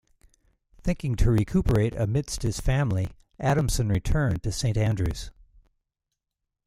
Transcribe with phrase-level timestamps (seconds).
[0.81, 5.29] Thinking to recuperate amidst his family, Adamson returned to Saint Andrews.